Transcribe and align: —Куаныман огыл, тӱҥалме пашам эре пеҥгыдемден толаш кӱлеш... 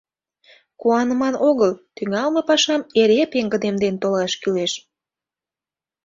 —Куаныман 0.81 1.35
огыл, 1.49 1.71
тӱҥалме 1.95 2.41
пашам 2.49 2.81
эре 3.01 3.19
пеҥгыдемден 3.31 3.95
толаш 4.01 4.33
кӱлеш... 4.41 4.71